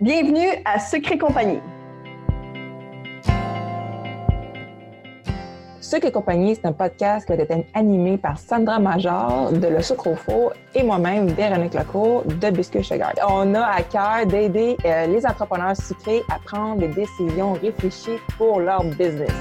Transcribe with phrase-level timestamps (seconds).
[0.00, 1.58] Bienvenue à Secret Compagnie.
[5.80, 10.10] Secret Compagnie, c'est un podcast qui a été animé par Sandra Major de Le Sucre
[10.72, 13.12] et moi-même, Véronique Lecourt de Biscuit Sugar.
[13.28, 18.60] On a à cœur d'aider euh, les entrepreneurs sucrés à prendre des décisions réfléchies pour
[18.60, 19.34] leur business.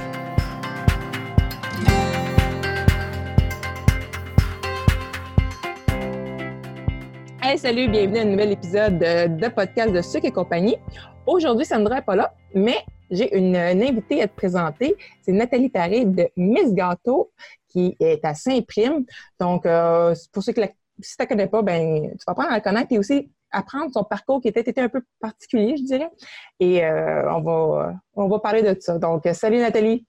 [7.58, 10.78] Hey, salut, bienvenue à un nouvel épisode de, podcast de Sucre et compagnie.
[11.26, 12.78] Aujourd'hui, Sandra n'est pas là, mais
[13.10, 14.96] j'ai une, invitée à te présenter.
[15.24, 17.32] C'est Nathalie Paré de Miss Gâteau
[17.68, 19.06] qui est à Saint-Prime.
[19.40, 20.62] Donc, euh, pour ceux qui
[21.02, 23.92] si tu ne connais pas, ben, tu vas apprendre à la connaître et aussi apprendre
[23.92, 26.12] son parcours qui était, un peu particulier, je dirais.
[26.60, 29.00] Et euh, on, va, on va parler de ça.
[29.00, 30.06] Donc, salut Nathalie.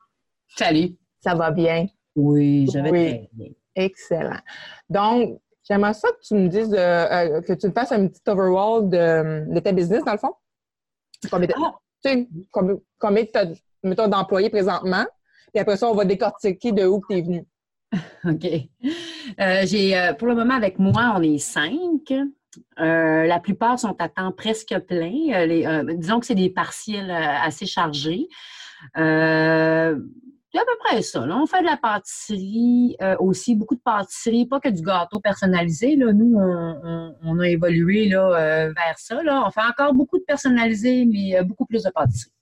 [0.54, 0.98] Salut.
[1.20, 1.86] Ça va bien?
[2.14, 3.52] Oui, je vais très bien.
[3.74, 4.40] Excellent.
[4.90, 8.88] Donc, J'aimerais ça que tu me dises, euh, que tu me fasses un petit overall
[8.88, 10.32] de, ta business, dans le fond.
[11.30, 15.04] Combien, tu as, d'employés présentement?
[15.52, 17.44] Puis après ça, on va décortiquer de où tu es venu.
[18.24, 18.46] OK.
[19.40, 22.14] Euh, j'ai, euh, pour le moment, avec moi, on est cinq.
[22.78, 25.84] la plupart sont à temps presque plein.
[25.96, 28.28] disons que c'est des partiels assez chargés.
[30.52, 31.20] C'est à peu près ça.
[31.20, 35.94] On fait de la pâtisserie euh, aussi, beaucoup de pâtisserie, pas que du gâteau personnalisé.
[35.96, 36.12] Là.
[36.14, 39.22] Nous, on, a évolué là, euh, vers ça.
[39.22, 39.44] Là.
[39.46, 42.32] On fait encore beaucoup de personnalisé, mais euh, beaucoup plus de pâtisserie.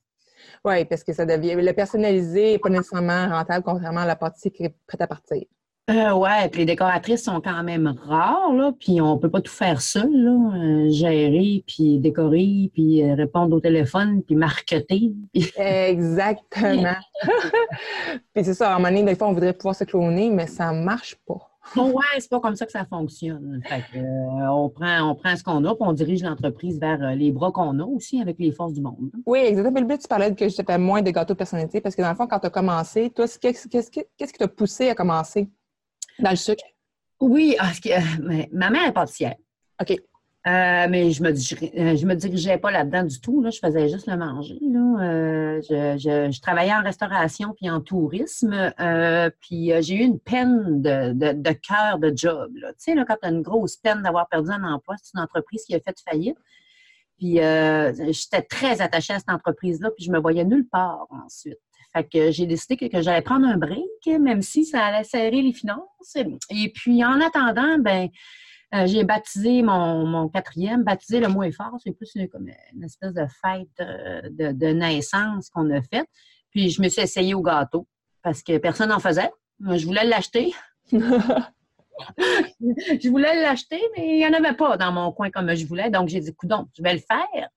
[0.64, 1.56] Oui, parce que ça devient.
[1.56, 5.42] Le personnalisé n'est pas nécessairement rentable, contrairement à la pâtisserie qui est prête à partir.
[5.88, 9.52] Euh, ouais, puis les décoratrices sont quand même rares, là, puis on peut pas tout
[9.52, 15.12] faire seul, là, euh, gérer, puis décorer, puis euh, répondre au téléphone, puis marketer.
[15.32, 16.96] Exactement.
[18.34, 20.48] puis c'est ça, à un moment donné, des fois, on voudrait pouvoir se cloner, mais
[20.48, 21.38] ça marche pas.
[21.76, 23.60] Bon, ouais, c'est pas comme ça que ça fonctionne.
[23.64, 23.98] Fait que,
[24.50, 27.78] on, prend, on prend ce qu'on a, puis on dirige l'entreprise vers les bras qu'on
[27.78, 29.10] a aussi avec les forces du monde.
[29.24, 29.74] Oui, exactement.
[29.74, 32.10] Mais le but, tu parlais que je fais moins de gâteaux personnalisés parce que dans
[32.10, 35.48] le fond, quand tu as commencé, toi, qu'est-ce qui t'a poussé à commencer?
[36.18, 36.64] Dans le sucre?
[37.20, 38.00] Oui, ah, euh,
[38.52, 39.36] ma mère est pâtissière.
[39.80, 39.90] OK.
[39.90, 43.42] Euh, mais je me, euh, je me dirigeais pas là-dedans du tout.
[43.42, 43.50] Là.
[43.50, 44.58] Je faisais juste le manger.
[44.60, 48.72] je, travaillais en restauration puis en tourisme.
[49.40, 52.52] puis j'ai eu une peine de, de, cœur de job.
[52.54, 55.22] Tu sais, là, quand tu as une grosse peine d'avoir perdu un emploi, c'est une
[55.22, 56.38] entreprise qui a fait faillite.
[57.18, 57.38] Puis
[58.12, 61.58] j'étais très attachée à cette entreprise-là, puis je me voyais nulle part ensuite.
[61.96, 65.54] Fait que j'ai décidé que, j'allais prendre un break, même si ça allait serrer les
[65.54, 66.14] finances.
[66.50, 68.10] Et puis, en attendant, ben,
[68.74, 71.78] euh, j'ai baptisé mon, quatrième, baptisé le moins fort.
[71.82, 76.06] C'est plus une, comme une espèce de fête euh, de, naissance qu'on a faite.
[76.50, 77.88] Puis, je me suis essayée au gâteau
[78.22, 79.30] parce que personne n'en faisait.
[79.58, 80.52] Moi, je voulais l'acheter.
[80.92, 80.98] je
[83.08, 85.88] voulais l'acheter, mais il n'y en avait pas dans mon coin comme je voulais.
[85.88, 87.48] Donc, j'ai dit, coudon, je vais le faire.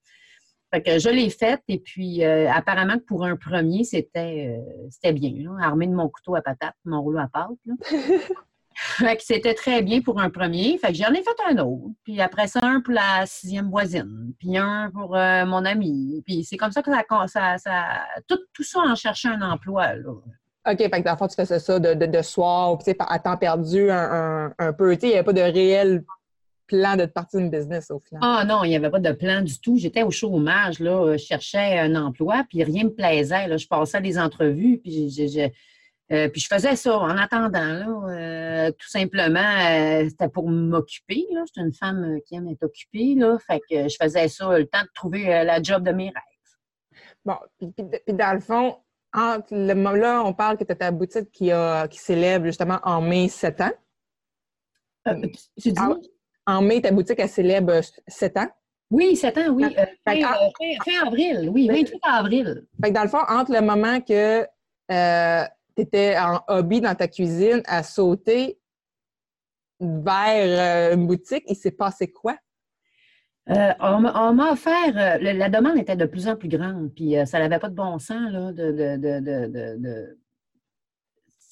[0.71, 4.87] Fait que je l'ai faite et puis euh, apparemment que pour un premier, c'était euh,
[4.91, 7.49] c'était bien, là, armé de mon couteau à patate, mon rouleau à pâte.
[8.75, 10.77] fait que c'était très bien pour un premier.
[10.77, 11.89] Fait que j'en ai fait un autre.
[12.03, 14.33] Puis après ça, un pour la sixième voisine.
[14.39, 16.21] Puis un pour euh, mon ami.
[16.25, 16.91] Puis c'est comme ça que
[17.27, 17.85] ça, ça,
[18.27, 19.95] tout, tout, ça en cherchant un emploi.
[19.95, 20.11] Là.
[20.71, 24.47] OK, fait que dans tu faisais ça de, de, de soir, à temps perdu un,
[24.49, 24.93] un, un peu.
[24.93, 26.03] Il n'y avait pas de réel
[26.69, 28.21] plan de partir une business au final?
[28.23, 29.77] Ah non, il n'y avait pas de plan du tout.
[29.77, 33.47] J'étais au chômage, là, euh, je cherchais un emploi, puis rien ne me plaisait.
[33.47, 33.57] Là.
[33.57, 35.49] Je passais des entrevues, puis je,
[36.11, 37.73] euh, puis je faisais ça en attendant.
[37.73, 41.27] Là, euh, tout simplement, c'était pour m'occuper.
[41.47, 43.15] J'étais une femme qui aime être occupée.
[43.15, 47.03] Là, fait que je faisais ça le temps de trouver la job de mes rêves.
[47.25, 47.73] Bon, puis,
[48.13, 48.77] dans le fond,
[49.13, 52.79] entre le, là, on parle que tu as ta boutique qui, a, qui célèbre justement
[52.83, 53.71] en mai 7 ans.
[55.61, 56.09] tu dis?
[56.49, 58.47] En mai, ta boutique, elle célèbre 7 ans?
[58.91, 59.65] Oui, 7 ans, oui.
[59.77, 62.65] Euh, fin, avril, oui, 28 avril.
[62.81, 64.45] Fait que dans le fond, entre le moment que
[64.91, 65.43] euh,
[65.75, 68.59] tu étais en hobby dans ta cuisine à sauter
[69.79, 72.35] vers euh, une boutique, il s'est passé quoi?
[73.47, 77.69] on, m'a offert, la demande était de plus en plus grande, puis ça n'avait pas
[77.69, 80.19] de bon sens là, de, de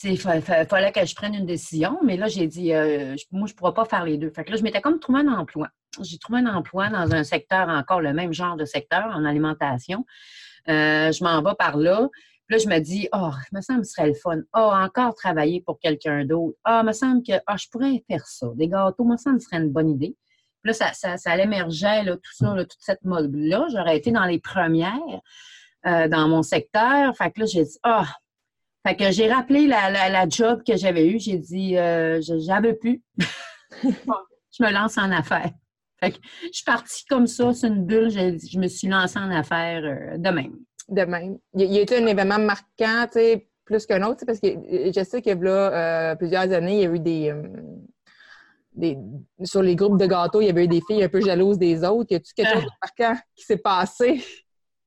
[0.03, 3.57] il fallait que je prenne une décision, mais là, j'ai dit, euh, moi, je ne
[3.57, 4.29] pourrais pas faire les deux.
[4.29, 5.69] Fait que là, je m'étais comme trouvé un emploi.
[6.01, 10.05] J'ai trouvé un emploi dans un secteur encore le même genre de secteur, en alimentation.
[10.69, 12.07] Euh, je m'en vais par là.
[12.45, 14.37] Puis là, je me dis, oh, me semble que ce serait le fun.
[14.53, 16.57] Oh, encore travailler pour quelqu'un d'autre.
[16.63, 18.47] Ah, oh, me semble que oh, je pourrais faire ça.
[18.55, 20.15] Des gâteaux, me semble que ce serait une bonne idée.
[20.61, 23.67] Puis là, ça, ça, ça là, tout ça, toute cette mode-là.
[23.71, 24.93] J'aurais été dans les premières
[25.87, 27.15] euh, dans mon secteur.
[27.17, 28.07] Fait que là, j'ai dit, ah,
[28.87, 31.19] fait que j'ai rappelé la, job que j'avais eue.
[31.19, 33.01] J'ai dit, euh, j'avais plus.
[33.83, 35.51] je me lance en affaires.
[35.99, 39.17] Fait que je suis partie comme ça, c'est une bulle, je, je me suis lancée
[39.17, 40.55] en affaires euh, de même.
[40.87, 41.37] De même.
[41.55, 45.03] Il y a été un événement marquant, tu sais, plus qu'un autre, parce que je
[45.03, 47.43] sais que là, euh, plusieurs années, il y a eu des, euh,
[48.73, 48.97] des,
[49.43, 51.83] Sur les groupes de gâteaux, il y avait eu des filles un peu jalouses des
[51.83, 52.11] autres.
[52.11, 54.23] Y a-tu quelque chose de marquant qui s'est passé?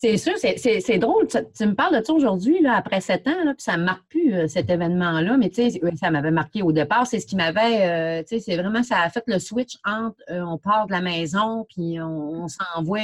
[0.02, 1.26] C'est sûr, c'est drôle.
[1.28, 4.08] Tu, me parles de ça aujourd'hui, après sept ans, là, puis ça ne me marque
[4.08, 7.06] plus, euh, cet événement-là, mais tu sais, ça m'avait marqué au départ.
[7.06, 10.16] C'est ce qui m'avait, euh, tu sais, c'est vraiment, ça a fait le switch entre
[10.30, 13.00] euh, on part de la maison, puis on, s'envoie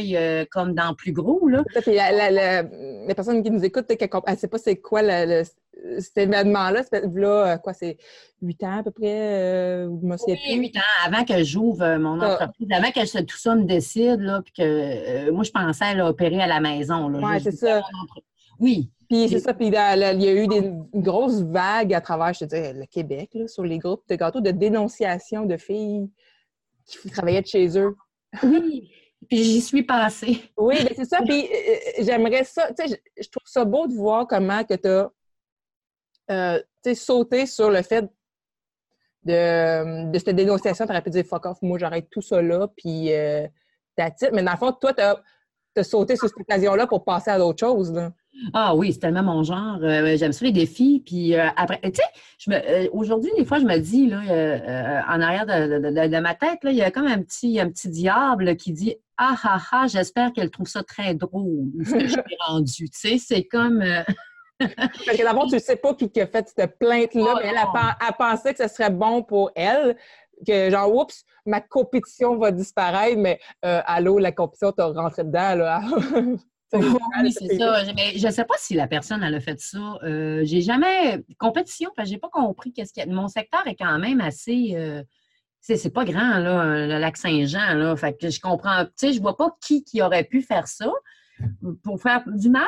[0.50, 1.62] comme dans plus gros, là.
[1.87, 5.43] la, la, les personnes qui nous écoutent, elle ne sait pas c'est quoi le,
[5.99, 6.82] cet événement-là,
[7.14, 7.96] là, euh, quoi, c'est
[8.43, 9.05] huit ans à peu près?
[9.06, 12.34] Euh, oui, huit ans, avant que j'ouvre euh, mon ah.
[12.34, 16.40] entreprise, avant que tout ça me décide, là, puis que moi, je pensais à opérer
[16.40, 17.11] à la maison.
[17.12, 17.82] Oui, c'est ça.
[18.58, 18.90] Oui.
[19.08, 22.40] Puis c'est ça, puis il y a eu des, une grosse vague à travers, je
[22.40, 26.11] te dis, le Québec, là, sur les groupes de gâteaux de dénonciation de filles
[26.87, 27.94] qui travaillaient de chez eux.
[28.43, 28.90] Oui,
[29.29, 30.43] puis j'y suis passée.
[30.56, 31.49] Oui, mais c'est ça, puis
[32.00, 35.08] j'aimerais ça, tu sais, je trouve ça beau de voir comment que tu as
[36.31, 36.61] euh,
[36.94, 38.08] sauter sur le fait
[39.25, 42.69] de, de cette dénonciation, tu aurais pu dire fuck off, moi j'arrête tout ça là,
[42.76, 43.46] puis euh,
[44.32, 47.61] Mais dans le fond, toi, tu as, sauté sur cette occasion-là pour passer à d'autres
[47.61, 47.93] choses.
[47.93, 48.11] Là.
[48.55, 49.78] Ah oui, c'est tellement mon genre.
[49.82, 51.02] Euh, j'aime ça les défis.
[51.05, 52.00] Puis euh, après, tu
[52.49, 54.20] sais, aujourd'hui, des fois, je me dis, là,
[55.06, 58.56] en arrière de, ma tête, là, il y a comme un petit, un petit diable
[58.56, 62.88] qui dit Ah ah ah, j'espère qu'elle trouve ça très drôle, ce que j'ai rendu.
[62.88, 63.82] Tu sais, c'est comme.
[64.58, 67.58] Parce que d'abord, tu ne sais pas qui a fait cette plainte-là, oh mais elle
[67.58, 69.97] a, pensé que ce serait bon pour elle.
[70.47, 75.55] Que genre, oups, ma compétition va disparaître, mais euh, allô, la compétition, t'as rentré dedans,
[75.55, 75.82] là.
[76.73, 77.82] oui, c'est ça.
[77.94, 79.99] Mais je ne sais pas si la personne elle a fait ça.
[80.03, 81.25] Euh, j'ai jamais.
[81.38, 83.14] Compétition, parce que j'ai pas compris qu'est-ce qu'il y a.
[83.14, 84.75] Mon secteur est quand même assez.
[84.75, 85.03] Euh,
[85.61, 87.97] c'est pas grand, là, le lac Saint-Jean, là.
[87.97, 88.85] Fait que je comprends.
[88.85, 90.93] Tu sais, je vois pas qui, qui aurait pu faire ça
[91.82, 92.62] pour faire du mal,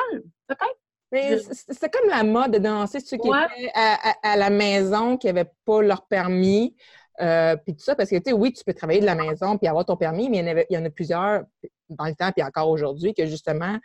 [0.47, 0.78] peut-être.
[1.11, 5.51] Mais c'est comme la mode de danser ceux qui étaient à, la maison, qui n'avaient
[5.65, 6.75] pas leur permis.
[7.21, 9.57] Euh, puis tout ça, parce que, tu sais, oui, tu peux travailler de la maison
[9.57, 11.43] puis avoir ton permis, mais il y en, a plusieurs
[11.89, 13.77] dans le temps puis encore aujourd'hui que, justement,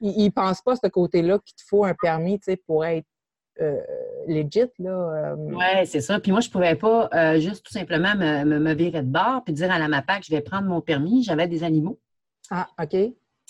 [0.00, 2.84] ils ne pensent pas à ce côté-là qu'il te faut un permis, tu sais, pour
[2.86, 3.06] être
[3.60, 3.76] euh,
[4.26, 4.90] legit, là.
[4.90, 5.34] Euh.
[5.36, 6.20] Oui, c'est ça.
[6.20, 9.52] Puis moi, je ne pouvais pas juste tout simplement me, me, virer de bord puis
[9.52, 11.22] dire à la MAPAC, je vais prendre mon permis.
[11.22, 11.98] J'avais des animaux.
[12.50, 12.96] Ah, OK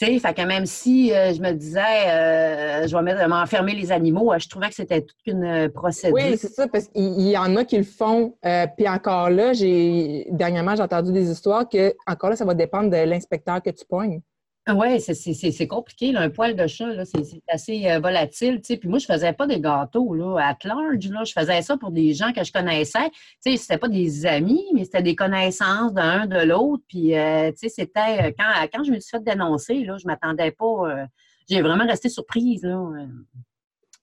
[0.00, 4.38] fait que même si euh, je me disais, euh, je vais m'enfermer les animaux, euh,
[4.38, 6.14] je trouvais que c'était toute une procédure.
[6.14, 8.34] Oui, c'est ça, parce qu'il y en a qui le font.
[8.76, 12.90] puis encore là, j'ai dernièrement, j'ai entendu des histoires que, encore là, ça va dépendre
[12.90, 14.20] de l'inspecteur que tu pognes.
[14.68, 16.14] Oui, c'est compliqué.
[16.14, 18.60] un poil de chat, c'est assez euh, volatile.
[18.60, 21.08] Puis moi, je ne faisais pas des gâteaux là, at large.
[21.08, 21.24] Là.
[21.24, 23.10] Je faisais ça pour des gens que je connaissais.
[23.44, 26.84] Ce n'était pas des amis, mais c'était des connaissances d'un de l'autre.
[26.88, 30.50] Puis, euh, c'était euh, quand, quand je me suis fait dénoncer, là, je ne m'attendais
[30.50, 31.06] pas.
[31.48, 32.62] J'ai vraiment resté surprise.
[32.62, 32.78] Là.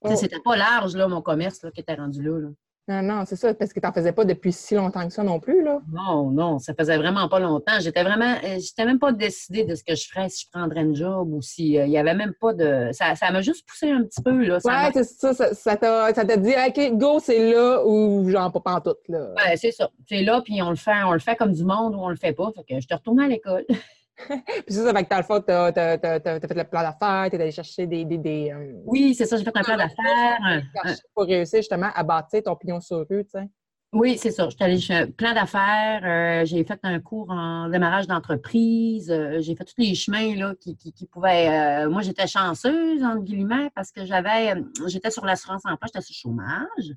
[0.01, 0.15] Oh.
[0.15, 2.39] C'était pas large, là, mon commerce qui était rendu là.
[2.39, 2.49] là.
[2.87, 5.21] Non, non, c'est ça, parce que tu n'en faisais pas depuis si longtemps que ça
[5.21, 5.81] non plus, là.
[5.91, 7.79] Non, non, ça faisait vraiment pas longtemps.
[7.81, 10.79] J'étais vraiment, euh, j'étais même pas décidée de ce que je ferais si je prendrais
[10.79, 12.89] un job ou si euh, il y avait même pas de.
[12.93, 14.59] Ça, ça m'a juste poussé un petit peu, là.
[14.63, 18.61] Ouais, c'est ça, ça, t'a, ça t'a dit, OK, go, c'est là ou genre pas
[18.61, 19.33] pantoute, là.
[19.35, 19.89] Ouais, c'est ça.
[20.07, 22.15] C'est là, puis on le fait, on le fait comme du monde ou on le
[22.15, 22.51] fait pas.
[22.55, 23.65] Fait que je te retourne à l'école.
[24.65, 27.35] Puis ça, ça fait que dans le fond, tu as, fait le plan d'affaires, tu
[27.35, 28.05] es allé chercher des.
[28.05, 30.63] des, des euh, oui, c'est ça, j'ai fait un plan d'affaires.
[31.13, 33.47] Pour réussir justement à bâtir ton pignon sur rue, tu sais.
[33.93, 34.49] Oui, c'est ça.
[34.49, 36.01] Je suis allée plein d'affaires.
[36.03, 39.09] Euh, j'ai fait un cours en démarrage d'entreprise.
[39.09, 41.87] Euh, j'ai fait tous les chemins là, qui, qui, qui pouvaient.
[41.87, 44.55] moi, j'étais chanceuse, entre guillemets, parce que j'avais.
[44.87, 46.95] J'étais sur l'assurance emploi, j'étais sur le chômage.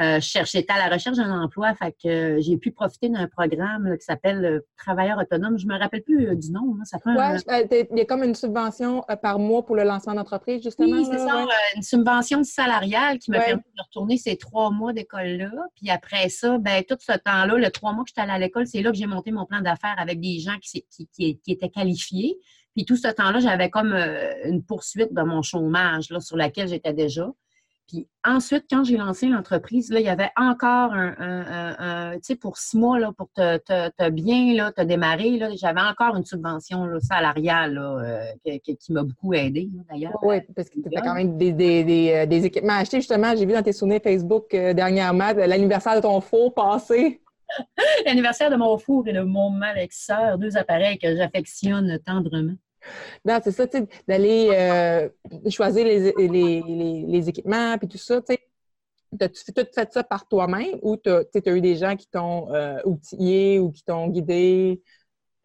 [0.00, 3.96] Euh, j'étais à la recherche d'un emploi, fait que euh, j'ai pu profiter d'un programme
[3.98, 5.58] qui s'appelle euh, Travailleur autonome.
[5.58, 6.76] Je me rappelle plus du nom.
[6.84, 7.14] ça oui,
[7.92, 10.98] il y a comme une subvention par mois pour le lancement d'entreprise, justement.
[10.98, 15.50] Oui, c'est ça, une subvention salariale qui m'a permis de retourner ces trois mois d'école-là.
[15.74, 18.68] Puis après ça, ben tout ce temps-là, le trois mois que j'étais allée à l'école,
[18.68, 21.70] c'est là que j'ai monté mon plan d'affaires avec des gens qui, qui, qui, étaient
[21.70, 22.38] qualifiés.
[22.76, 23.92] Puis tout ce temps-là, j'avais comme
[24.44, 27.28] une poursuite de mon chômage là, sur laquelle j'étais déjà.
[27.88, 32.58] Puis ensuite, quand j'ai lancé l'entreprise, là, il y avait encore un, tu sais, pour
[32.58, 36.84] six mois, là, pour te, te, bien là, te démarrer, là, j'avais encore une subvention
[36.84, 40.18] là, salariale là, euh, qui, m'a beaucoup aidé, d'ailleurs.
[40.22, 42.98] Oui, parce que tu as quand même des, des, des, euh, des, équipements achetés.
[42.98, 47.22] Justement, j'ai vu dans tes souvenirs Facebook euh, dernièrement l'anniversaire de ton four passé.
[48.06, 52.54] l'anniversaire de mon four et de mon malexeur, deux appareils que j'affectionne tendrement.
[53.24, 55.08] Non, c'est ça, tu sais, d'aller euh,
[55.50, 56.62] choisir les, les,
[57.06, 58.40] les, équipements puis tout ça, tu sais.
[59.20, 62.78] As-tu tout fait ça par toi-même ou tu as, eu des gens qui t'ont euh,
[62.84, 64.82] outillé ou qui t'ont guidé?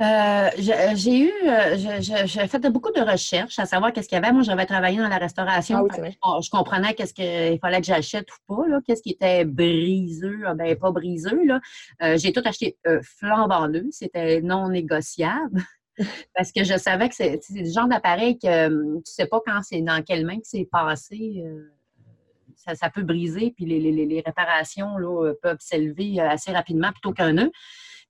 [0.02, 1.32] Euh, j'ai eu,
[1.76, 4.34] j'ai fait beaucoup de recherches à savoir qu'est-ce qu'il y avait.
[4.34, 5.88] Moi, j'avais travaillé dans la restauration.
[6.22, 10.56] Ah je, comprenais qu'est-ce qu'il fallait que j'achète ou pas, qu'est-ce qui était briseux, ah,
[10.56, 11.48] ben pas briseux.
[12.02, 15.64] Euh, j'ai tout acheté flambant c'était non négociable.
[16.36, 19.82] Parce que je savais que c'est le genre d'appareil que tu sais pas quand c'est
[19.82, 21.44] dans quelle main que c'est passé.
[22.56, 27.52] Ça, peut briser, puis les, les réparations là, peuvent s'élever assez rapidement plutôt qu'un nœud.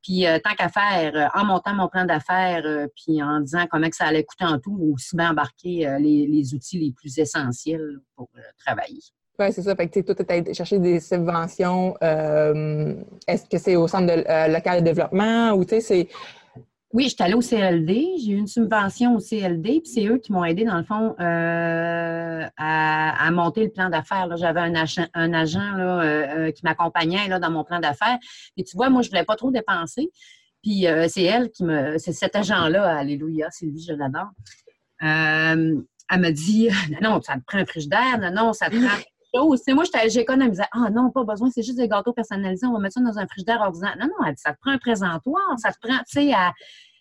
[0.03, 3.65] Puis euh, tant qu'à faire, euh, en montant mon plan d'affaires, euh, puis en disant
[3.71, 8.29] comment ça allait coûter en tout, aussi bien embarquer les, outils les plus essentiels pour
[8.63, 8.99] travailler.
[9.39, 9.75] Oui, c'est ça.
[9.75, 11.95] Fait que tu chercher des subventions.
[12.01, 16.07] Est-ce que c'est au centre de, local de développement ou tu sais, c'est
[16.93, 20.31] oui, j'étais allée au CLD, j'ai eu une subvention au CLD, puis c'est eux qui
[20.31, 24.29] m'ont aidé, dans le fond, euh, à, monter le plan d'affaires.
[24.37, 28.19] J'avais un agent, un agent là, euh, euh, qui m'accompagnait dans mon plan d'affaires.
[28.57, 30.11] Et tu vois, moi, je voulais pas trop dépenser.
[30.61, 31.97] Puis c'est elle qui me.
[31.97, 34.29] C'est cet agent-là, Alléluia, Sylvie, je l'adore.
[35.01, 35.85] elle
[36.19, 36.69] me dit
[37.01, 38.95] Non, ça te prend un frigidaire, non, non, ça te prend
[39.33, 39.61] chose.
[39.69, 40.63] moi, j'économisais.
[40.71, 43.27] Ah non, pas besoin, c'est juste des gâteaux personnalisés, on va mettre ça dans un
[43.27, 43.95] frigidaire ordinaire.
[43.99, 46.53] Non, non, elle dit, ça te prend un présentoir, ça te prend, tu sais, à...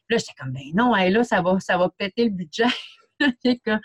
[0.09, 2.65] Là, j'étais comme, ben non, là, ça va, ça va péter le budget.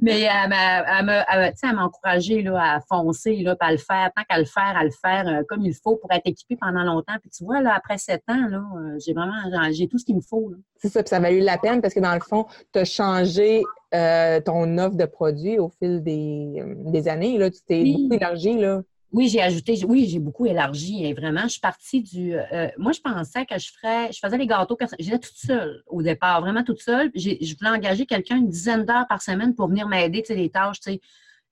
[0.00, 4.84] Mais elle m'a encouragé à foncer, là, à le faire, tant qu'à le faire, à
[4.84, 7.14] le faire euh, comme il faut pour être équipé pendant longtemps.
[7.20, 9.32] Puis tu vois, là, après sept ans, là, euh, j'ai vraiment
[9.72, 10.52] j'ai tout ce qu'il me faut.
[10.76, 12.84] C'est ça, puis ça a valu la peine parce que dans le fond, tu as
[12.84, 13.62] changé
[13.94, 17.38] euh, ton offre de produits au fil des, des années.
[17.38, 17.50] Là.
[17.50, 18.58] Tu t'es beaucoup élargi.
[18.58, 18.82] Là.
[19.10, 22.34] Oui, j'ai ajouté, oui, j'ai beaucoup élargi et vraiment, je suis partie du.
[22.34, 26.02] Euh, moi, je pensais que je ferais, je faisais les gâteaux, j'étais toute seule au
[26.02, 27.10] départ, vraiment toute seule.
[27.14, 30.50] Je voulais engager quelqu'un une dizaine d'heures par semaine pour venir m'aider, tu sais, les
[30.50, 31.00] tâches, tu sais,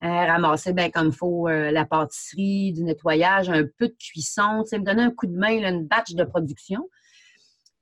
[0.04, 4.62] euh, ramasser bien comme il faut euh, la pâtisserie, du nettoyage, un peu de cuisson,
[4.64, 6.90] tu sais, me donner un coup de main, une batch de production.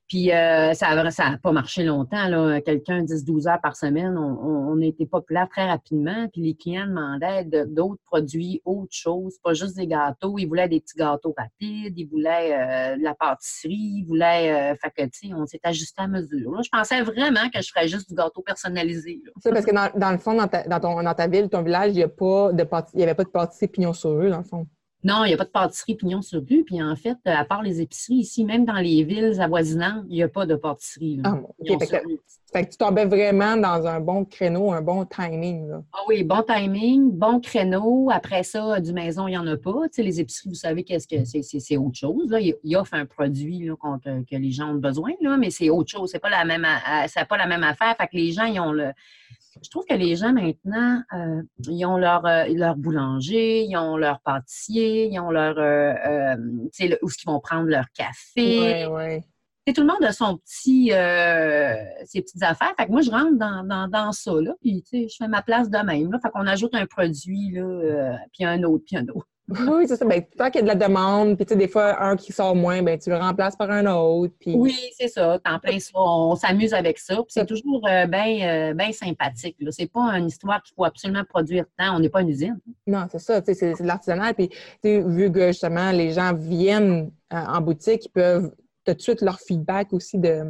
[0.08, 2.28] Puis euh, ça n'a pas marché longtemps.
[2.28, 2.60] Là.
[2.60, 6.28] Quelqu'un 10-12 heures par semaine, on, était populaire très rapidement.
[6.32, 10.36] Puis les clients demandaient d'autres produits, autre chose, pas juste des gâteaux.
[10.38, 14.72] Ils voulaient des petits gâteaux rapides, ils voulaient euh, de la pâtisserie, ils voulaient.
[14.72, 16.62] Euh, fait que, on s'est ajusté à mesure.
[16.62, 19.22] je pensais vraiment que je ferais juste du gâteau personnalisé.
[19.40, 21.92] C'est parce que dans, le fond, dans ta, dans, ton, dans ta ville, ton village,
[21.92, 24.66] il n'y avait pas de pâtisserie pignon sur rue, dans le fond.
[25.04, 26.64] Non, il n'y a pas de pâtisserie pignon sur rue.
[26.64, 30.22] Puis en fait, à part les épiceries ici, même dans les villes avoisinantes, il n'y
[30.22, 31.20] a pas de pâtisserie.
[31.24, 31.38] Ah,
[32.52, 35.72] fait, que, tu tombais vraiment dans un bon créneau, un bon timing.
[35.92, 38.08] Ah oui, bon timing, bon créneau.
[38.10, 39.88] Après ça, du maison, il n'y en a pas.
[39.88, 42.30] Tu sais, les épiceries, vous savez qu'est-ce que c'est, c'est, autre chose.
[42.30, 42.38] Là.
[42.40, 46.10] Ils offrent un produit là, que les gens ont besoin, là, mais c'est autre chose.
[46.12, 46.66] C'est pas la même,
[47.28, 47.94] pas la même affaire.
[47.98, 48.92] Fait que les gens, ils ont le
[49.62, 53.96] je trouve que les gens maintenant, euh, ils ont leur, euh, leur boulanger, ils ont
[53.96, 55.58] leur pâtissier, ils ont leur.
[55.58, 56.36] Euh,
[56.72, 58.86] tu sais, où ils vont prendre leur café.
[58.86, 59.20] Oui,
[59.66, 59.74] oui.
[59.74, 60.88] tout le monde a son petit,
[62.06, 62.74] ses petites affaires.
[62.78, 65.78] Fait que moi, je rentre dans, dans, ça, là, puis je fais ma place de
[65.78, 66.10] même.
[66.10, 69.28] Là, fait qu'on ajoute un produit, là, puis un autre, puis un autre.
[69.48, 70.06] Oui, c'est ça.
[70.06, 72.32] Ben, tant qu'il y a de la demande, puis tu sais, des fois, un qui
[72.32, 74.32] sort moins, ben, tu le remplaces par un autre.
[74.40, 74.54] Puis...
[74.56, 75.38] Oui, c'est ça.
[75.44, 75.90] En plein ça.
[75.94, 77.16] On s'amuse avec ça.
[77.16, 79.56] Puis c'est toujours euh, bien euh, sympathique.
[79.70, 81.94] C'est pas une histoire qu'il faut absolument produire tant.
[81.94, 82.58] On n'est pas une usine.
[82.86, 83.42] Non, c'est ça.
[83.44, 84.34] C'est de l'artisanal.
[84.34, 84.48] Puis
[84.82, 88.50] vu que justement, les gens viennent euh, en boutique, ils peuvent
[88.86, 90.42] tout de suite leur feedback aussi de,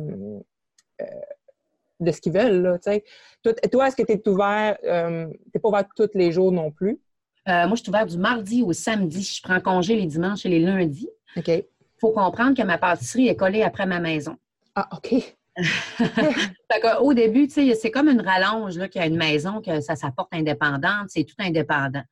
[1.99, 2.63] de ce qu'ils veulent.
[2.63, 6.53] Là, toi, toi est-ce que tu es ouvert, tu n'es pas ouvert tous les jours
[6.53, 6.99] non plus?
[7.49, 9.23] Euh, moi, je suis ouverte du mardi au samedi.
[9.23, 11.09] Je prends congé les dimanches et les lundis.
[11.37, 11.49] OK.
[11.49, 11.65] Il
[12.01, 14.37] faut comprendre que ma pâtisserie est collée après ma maison.
[14.75, 15.15] Ah, OK.
[17.01, 21.09] au début, c'est comme une rallonge qu'il y a une maison, que ça s'apporte indépendante,
[21.09, 22.03] c'est tout indépendant.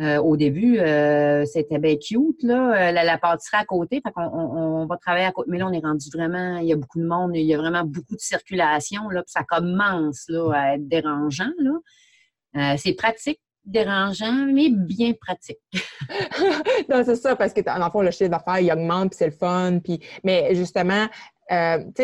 [0.00, 4.96] Euh, au début, euh, c'était bien cute, là, la, pâtisserie à côté, fait on, va
[4.96, 5.50] travailler à côté.
[5.50, 7.58] Mais là, on est rendu vraiment, il y a beaucoup de monde, il y a
[7.58, 11.50] vraiment beaucoup de circulation, là, puis ça commence là, à être dérangeant.
[11.58, 12.76] Là.
[12.76, 15.58] c'est pratique dérangeant, mais bien pratique.
[16.88, 19.26] non, c'est ça, parce que dans le fond, le chiffre d'affaires, il augmente, puis c'est
[19.26, 19.78] le fun.
[19.82, 20.00] Puis...
[20.24, 21.06] Mais justement,
[21.52, 22.02] euh, tu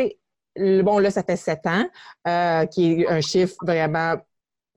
[0.56, 1.86] sais, bon, là, ça fait sept ans,
[2.28, 4.16] euh, qui est un chiffre vraiment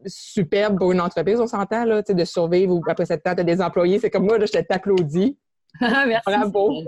[0.06, 3.34] superbe pour une entreprise, on s'entend, là, tu sais, de survivre ou après sept ans,
[3.36, 4.00] tu as des employés.
[4.00, 5.38] C'est comme moi, là, je t'applaudis.
[5.82, 6.22] Merci.
[6.26, 6.84] Bravo.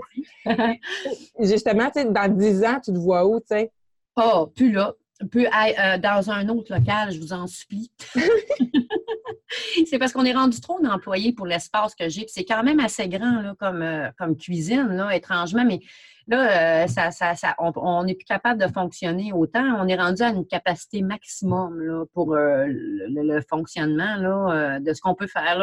[1.40, 3.72] Justement, tu sais, dans dix ans, tu te vois où, tu sais?
[4.16, 4.92] Oh, plus là.
[5.28, 7.90] Plus, euh, dans un autre local, je vous en supplie.
[9.86, 12.24] c'est parce qu'on est rendu trop d'employés pour l'espace que j'ai.
[12.28, 15.64] c'est quand même assez grand euh, comme cuisine, étrangement.
[15.64, 15.80] Mais
[16.26, 19.64] là, euh, ça, on n'est plus capable de fonctionner autant.
[19.78, 25.58] On est rendu à une capacité maximum pour le, fonctionnement de ce qu'on peut faire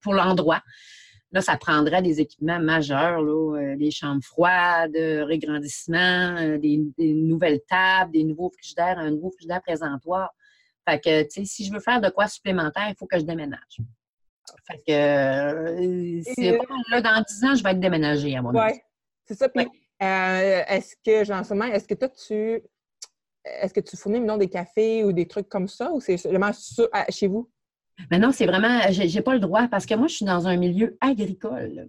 [0.00, 0.62] pour l'endroit.
[1.32, 8.24] Là, ça prendrait des équipements majeurs, là, des chambres froides, regrandissement, des, nouvelles tables, des
[8.24, 10.34] nouveaux frigidaires, un nouveau frigidaire présentoir.
[10.88, 13.24] Fait que, tu sais, si je veux faire de quoi supplémentaire, il faut que je
[13.24, 13.78] déménage.
[14.66, 18.72] Fait que, c'est pas là, dans 10 ans, je vais être déménagée à mon Oui,
[19.24, 19.48] c'est ça.
[19.48, 19.68] Puis,
[20.00, 22.60] est-ce que, genre, est-ce que toi, tu
[23.44, 26.50] est-ce que tu fournis des cafés ou des trucs comme ça ou c'est seulement
[27.08, 27.50] chez vous?
[28.10, 30.56] Mais non, c'est vraiment, j'ai pas le droit parce que moi, je suis dans un
[30.56, 31.88] milieu agricole.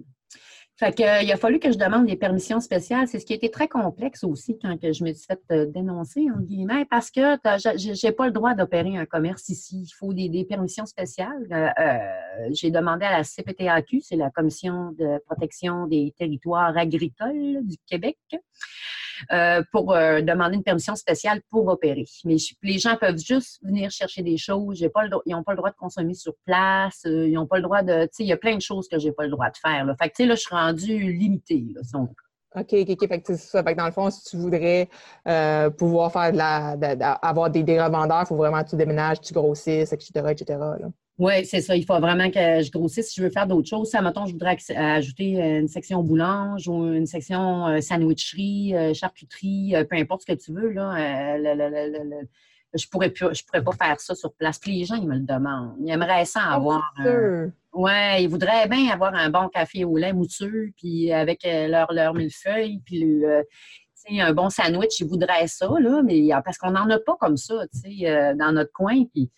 [0.82, 3.08] Fait que, il a fallu que je demande des permissions spéciales.
[3.08, 6.26] C'est ce qui a été très complexe aussi quand je me suis fait euh, dénoncer,
[6.36, 9.84] en guillemets, parce que je n'ai pas le droit d'opérer un commerce ici.
[9.84, 11.48] Il faut des, permissions spéciales.
[11.52, 17.60] Euh, euh, j'ai demandé à la CPTAQ, c'est la Commission de protection des territoires agricoles
[17.62, 18.18] du Québec.
[19.32, 22.06] Euh, pour euh, demander une permission spéciale pour opérer.
[22.26, 24.80] Mais les gens peuvent juste venir chercher des choses.
[24.82, 27.02] Ils n'ont pas le droit de consommer sur place.
[27.06, 28.10] Euh, ils n'ont pas le droit de.
[28.20, 29.86] Il y a plein de choses que je n'ai pas le droit de faire.
[29.86, 29.96] Là.
[30.02, 31.66] Fait que, là, je suis rendue limitée.
[32.56, 33.08] OK, OK, OK.
[33.08, 33.64] Fait que ça.
[33.64, 34.90] Fait que dans le fond, si tu voudrais
[35.78, 36.72] pouvoir faire de la,
[37.14, 40.60] avoir des, revendeurs, il faut vraiment que tu déménages, tu grossisses, etc., etc.
[41.18, 41.76] Oui, c'est ça.
[41.76, 43.90] Il faut vraiment que je grossisse si je veux faire d'autres choses.
[43.90, 49.76] Ça, mettons, je voudrais ajouter une section boulange ou une section euh, sandwicherie, euh, charcuterie,
[49.76, 50.72] euh, peu importe ce que tu veux.
[50.72, 51.38] Là,
[52.74, 54.58] je pourrais je pourrais pas faire ça sur place.
[54.58, 55.76] Puis les gens, ils me le demandent.
[55.80, 56.92] Ils aimeraient ça ah, avoir.
[57.74, 62.14] oui, ils voudraient bien avoir un bon café au lait mousseux, puis avec leur, leur
[62.14, 63.24] millefeuille, puis
[64.20, 67.66] un bon sandwich, ils voudraient ça, là, mais parce qu'on n'en a pas comme ça,
[67.72, 69.04] tu sais, dans notre coin.
[69.14, 69.30] Puis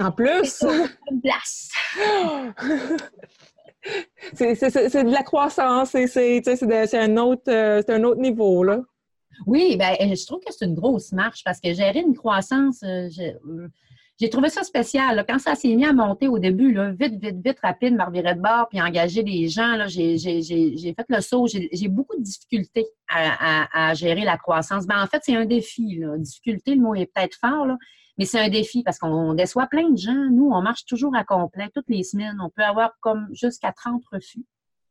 [0.00, 0.64] en plus?
[4.34, 8.80] c'est de la croissance, c'est un, autre, euh, un autre niveau, là.
[9.46, 13.08] Oui, ben, je trouve que c'est une grosse marche parce que gérer une croissance, euh,
[13.18, 13.68] euh,
[14.20, 15.24] j'ai trouvé ça spécial.
[15.26, 18.34] Quand ça s'est mis à monter au début, là, vite, vite, vite, rapide, me revirer
[18.34, 21.46] de bord, puis engager des gens, j'ai fait le saut.
[21.46, 24.86] J'ai beaucoup de difficultés à, gérer la croissance.
[24.86, 25.96] Ben, en fait, c'est un défi.
[25.96, 26.18] Là.
[26.18, 27.78] Difficulté, le mot est peut-être fort, là,
[28.20, 30.28] mais c'est un défi parce qu'on déçoit plein de gens.
[30.30, 32.36] Nous, on marche toujours à complet toutes les semaines.
[32.44, 34.44] On peut avoir comme jusqu'à 30 refus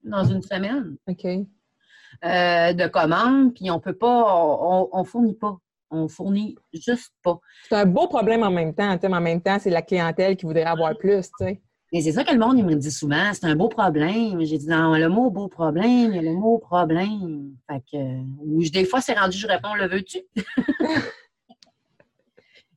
[0.04, 0.98] dans une semaine.
[1.08, 1.26] OK.
[1.26, 5.60] Euh, de commandes, puis on peut pas, on, on fournit pas.
[5.92, 7.39] On fournit juste pas.
[7.70, 8.98] C'est un beau problème en même temps.
[9.00, 11.62] En même temps, c'est la clientèle qui voudrait avoir plus, tu sais.
[11.92, 14.44] Et c'est ça que le monde il me dit souvent, c'est un beau problème.
[14.44, 17.52] J'ai dit, non, le mot beau problème, il y a le mot problème.
[17.70, 17.98] Fait que,
[18.44, 20.18] ou des fois, c'est rendu, je réponds, le veux-tu?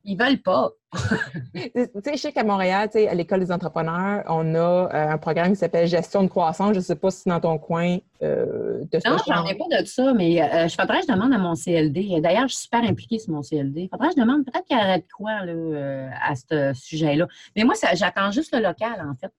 [0.05, 0.71] Ils veulent pas.
[1.55, 1.71] tu
[2.03, 5.55] sais, je sais qu'à Montréal, à l'École des entrepreneurs, on a euh, un programme qui
[5.55, 6.73] s'appelle Gestion de croissance.
[6.73, 9.81] Je ne sais pas si dans ton coin euh, de Non, je n'en ai pas
[9.81, 12.19] de ça, mais euh, je faudrait que je demande à mon CLD.
[12.21, 13.87] D'ailleurs, je suis super impliquée sur mon CLD.
[13.91, 17.27] Faudrait que je demande peut-être qu'il arrête quoi là, à ce sujet-là.
[17.55, 19.31] Mais moi, j'attends juste le local, en fait.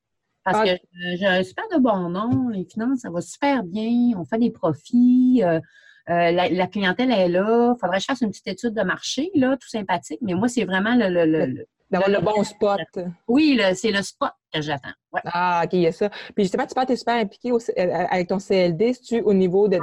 [0.44, 0.64] Parce ah.
[0.64, 0.80] que
[1.16, 4.50] j'ai un super de bon nom, les finances, ça va super bien, on fait des
[4.50, 5.42] profits.
[6.10, 7.74] Euh, la, clientèle est là.
[7.74, 10.18] Il faudrait que je fasse une petite étude de marché, là, tout sympathique.
[10.20, 11.08] Mais moi, c'est vraiment le.
[11.08, 12.80] le, D'avoir le, bon spot.
[13.28, 14.92] Oui, c'est le spot que j'attends.
[15.26, 16.08] Ah, OK, il y a ça.
[16.34, 18.94] Puis justement, tu es super impliqué euh, avec ton CLD.
[18.94, 19.78] Si tu au niveau de,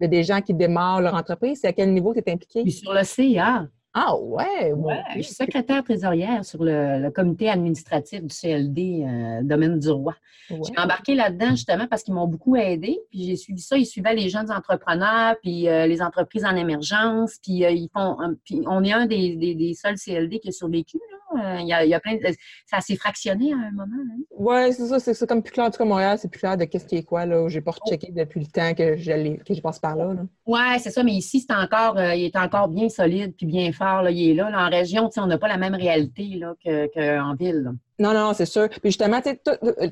[0.00, 2.62] des gens qui démarrent leur entreprise, c'est à quel niveau tu es impliqué?
[2.62, 3.66] Puis sur le CA.
[3.96, 5.02] Ah ouais, ouais.
[5.14, 10.16] Je suis secrétaire trésorière sur le, comité administratif du CLD euh, Domaine du Roi.
[10.50, 12.98] J'ai embarqué là-dedans justement parce qu'ils m'ont beaucoup aidé.
[13.10, 13.78] Puis j'ai suivi ça.
[13.78, 17.38] Ils suivaient les jeunes entrepreneurs, puis euh, les entreprises en émergence.
[17.40, 18.16] Puis euh, ils font.
[18.44, 20.98] puis on est un des, des, seuls CLD qui a survécu.
[21.12, 21.18] Là.
[21.60, 22.34] Il, y a, il y a plein de,
[22.66, 24.02] ça s'est fractionné à un moment.
[24.10, 24.22] Hein?
[24.30, 24.98] Oui, c'est ça.
[25.00, 25.66] C'est comme plus clair.
[25.66, 27.26] En tout cas, Montréal, c'est plus clair de qu'est-ce qui est quoi.
[27.26, 27.48] Là.
[27.48, 27.84] J'ai pas oh.
[27.84, 28.96] rechecké depuis le temps que,
[29.44, 30.14] que je passe par là.
[30.46, 31.02] Oui, c'est ça.
[31.02, 34.02] Mais ici, c'est encore, il est encore bien solide puis bien fort.
[34.02, 34.10] Là.
[34.10, 34.50] Il est là.
[34.54, 37.72] en région, on n'a pas la même réalité qu'en ville.
[37.98, 38.68] Non, non, c'est sûr.
[38.68, 39.20] Puis justement,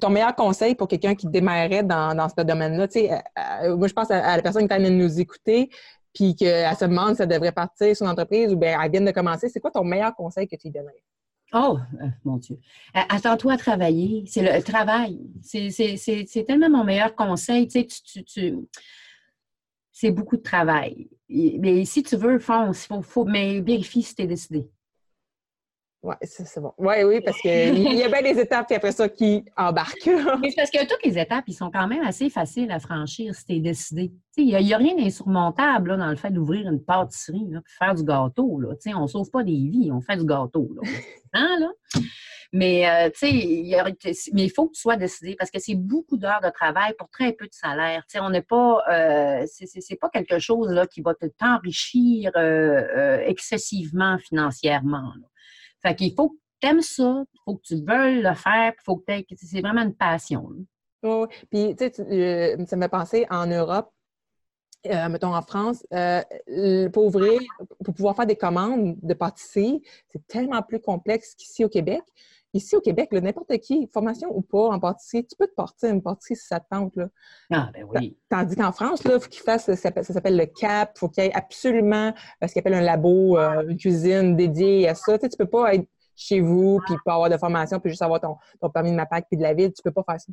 [0.00, 3.92] ton meilleur conseil pour quelqu'un qui démarrait dans, dans ce domaine-là, euh, euh, moi, je
[3.92, 5.70] pense à, la personne qui est de nous écouter,
[6.12, 9.10] puis qu'elle se demande si elle devrait partir son entreprise ou bien elle vient de
[9.12, 9.48] commencer.
[9.48, 11.02] C'est quoi ton meilleur conseil que tu lui donnerais?
[11.54, 12.58] Oh, euh, mon Dieu.
[12.94, 14.24] Attends-toi à travailler.
[14.26, 15.20] C'est le travail.
[15.42, 17.68] C'est tellement mon meilleur conseil.
[17.68, 18.56] Tu sais, tu,
[19.92, 21.10] c'est beaucoup de travail.
[21.28, 22.86] Mais si tu veux, fonce.
[22.86, 24.66] Faut, faut, mais vérifie si tu es décidé.
[26.02, 26.72] Oui, c'est bon.
[26.78, 30.10] Oui, oui, parce qu'il y a bien des étapes, puis après ça, qui embarquent.
[30.40, 33.44] Mais parce que toutes les étapes, ils sont quand même assez faciles à franchir si
[33.44, 34.12] tu es décidé.
[34.36, 38.02] Il n'y a, rien d'insurmontable dans le fait d'ouvrir une pâtisserie, là, puis faire du
[38.02, 38.58] gâteau.
[38.60, 38.70] Là.
[38.96, 40.68] On ne sauve pas des vies, on fait du gâteau.
[40.74, 40.82] Là.
[41.34, 41.68] Hein, là?
[42.52, 46.92] Mais, euh, il faut que tu sois décidé parce que c'est beaucoup d'heures de travail
[46.98, 48.02] pour très peu de salaire.
[48.06, 53.20] Tu sais, on n'est pas, euh, c'est pas quelque chose là, qui va t'enrichir euh,
[53.24, 55.14] excessivement financièrement.
[55.18, 55.26] Là.
[55.82, 58.96] Fait qu'il faut que tu aimes ça, il faut que tu veuilles le faire, faut
[58.96, 59.04] que
[59.36, 60.48] C'est vraiment une passion.
[61.02, 63.92] Oui, puis tu sais, euh, ça m'a pensé en Europe,
[64.86, 67.40] euh, mettons en France, euh, pour ouvrir,
[67.84, 72.02] pour pouvoir faire des commandes de pâtisserie, c'est tellement plus complexe qu'ici au Québec.
[72.54, 76.02] Ici, au Québec, n'importe qui, formation ou pas en pâtisserie, tu peux te porter une
[76.02, 76.94] pâtisserie si ça te tente.
[76.96, 77.08] Là.
[77.50, 78.18] Ah, ben oui.
[78.28, 81.26] Tandis qu'en France, il faut qu'il fasse, ça s'appelle le CAP, il faut qu'il y
[81.28, 82.12] ait absolument
[82.42, 85.18] ce qu'il appelle un labo, une cuisine dédiée à ça.
[85.18, 88.20] Tu ne peux pas être chez vous, puis pas avoir de formation, puis juste avoir
[88.20, 89.72] ton, ton permis de MAPAC, puis de la ville.
[89.72, 90.32] Tu peux pas faire ça.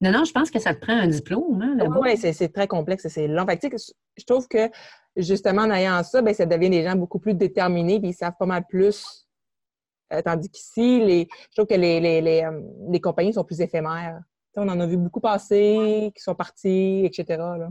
[0.00, 1.60] Non, non, je pense que ça te prend un diplôme.
[1.60, 3.44] Hein, oui, c'est très complexe, c'est long.
[3.46, 3.76] Fait
[4.16, 4.70] je trouve que
[5.16, 8.36] justement, en ayant ça, ben, ça devient des gens beaucoup plus déterminés, puis ils savent
[8.38, 9.26] pas mal plus.
[10.12, 14.20] Euh, tandis qu'ici, je trouve que les, les, les, euh, les, compagnies sont plus éphémères.
[14.56, 17.24] on en a vu beaucoup passer, qui sont partis, etc.
[17.38, 17.70] Là.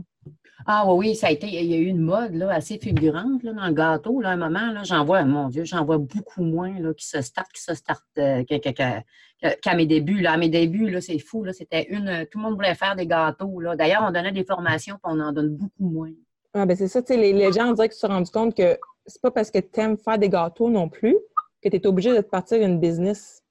[0.66, 3.42] Ah oui, oui, ça a été, il y a eu une mode là, assez fulgurante
[3.42, 4.20] là, dans le gâteau.
[4.20, 7.06] Là, à un moment, là, j'en vois, mon Dieu, j'en vois beaucoup moins là, qui
[7.06, 10.20] se startent, qui se startent euh, qu'à mes débuts.
[10.20, 10.32] Là.
[10.32, 11.44] À mes débuts, là, c'est fou.
[11.44, 12.26] Là, c'était une.
[12.30, 13.60] Tout le monde voulait faire des gâteaux.
[13.60, 13.76] Là.
[13.76, 16.10] D'ailleurs, on donnait des formations, puis on en donne beaucoup moins.
[16.52, 18.30] Ah, ben c'est ça, tu sais, les, les, gens, on dirait qu'ils se sont rendus
[18.30, 18.76] compte que
[19.06, 21.16] c'est pas parce que tu aimes faire des gâteaux non plus
[21.62, 23.42] que tu es obligé de te partir une business.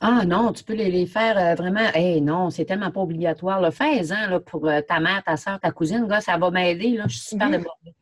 [0.00, 1.88] Ah non, tu peux les, faire euh, vraiment.
[1.94, 3.62] Eh non, c'est tellement pas obligatoire.
[3.62, 6.06] Le Fais-en pour euh, ta mère, ta soeur, ta cousine.
[6.06, 7.00] Là, ça va m'aider.
[7.06, 7.94] Je suis super débordée.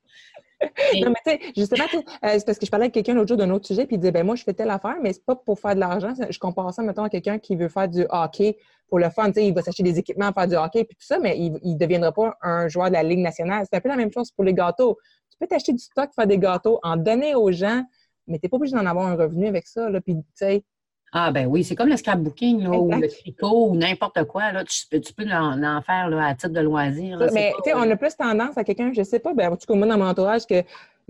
[1.01, 3.37] non, mais tu sais, justement, euh, c'est parce que je parlais avec quelqu'un l'autre jour
[3.37, 5.37] d'un autre sujet, puis il disait, ben moi, je fais telle affaire, mais c'est pas
[5.37, 6.15] pour faire de l'argent.
[6.29, 8.57] Je compare ça, mettons, à quelqu'un qui veut faire du hockey
[8.89, 9.27] pour le fun.
[9.27, 11.53] Tu sais, il va s'acheter des équipements, faire du hockey, puis tout ça, mais il
[11.53, 13.67] ne deviendra pas un joueur de la Ligue nationale.
[13.71, 14.99] C'est un peu la même chose pour les gâteaux.
[15.31, 17.85] Tu peux t'acheter du stock, faire des gâteaux, en donner aux gens,
[18.27, 19.89] mais tu n'es pas obligé d'en avoir un revenu avec ça.
[19.89, 20.65] Là, puis, tu sais,
[21.17, 24.51] ah ben oui, c'est comme le scrapbooking ou le tricot ou n'importe quoi.
[24.51, 24.65] Là.
[24.65, 27.19] Tu, peux, tu peux en, faire là, à titre de loisir.
[27.33, 29.67] mais tu sais, on a plus tendance à quelqu'un, je sais pas, ben, en tout
[29.67, 30.63] cas, moi, dans mon entourage, que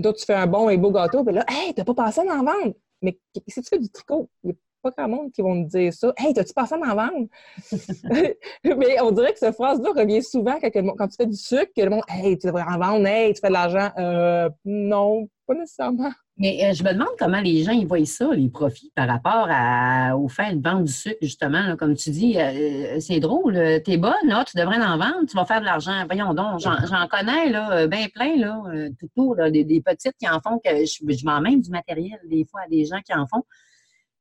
[0.02, 2.34] toi, tu fais un bon et beau gâteau, puis là, hey, t'as pas passé à
[2.34, 2.74] en vendre.
[3.00, 5.70] Mais si tu fais du tricot, il n'y a pas grand monde qui vont te
[5.70, 6.12] dire ça.
[6.18, 7.28] Hey, t'as-tu passé à en vendre?
[8.76, 11.82] mais on dirait que cette phrase-là revient souvent quand, quand, tu fais du sucre, que
[11.82, 13.90] le monde, hey, tu devrais en vendre, hey, tu fais de l'argent.
[13.96, 16.12] Euh, non, pas nécessairement.
[16.36, 19.46] Mais euh, je me demande comment les gens ils voient ça, les profits, par rapport
[19.48, 21.76] à, au fait de vendre du sucre, justement.
[21.76, 23.54] comme tu dis, euh, c'est drôle,
[23.84, 26.04] t'es bonne, là, tu devrais en vendre, tu vas faire de l'argent.
[26.06, 30.28] Voyons donc, j'en connais là, bien plein, là, euh, tout autour, des, des, petites qui
[30.28, 33.26] en font, que je, je m'emmène du matériel des fois à des gens qui en
[33.26, 33.44] font.